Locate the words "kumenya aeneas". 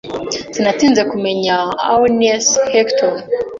1.11-2.47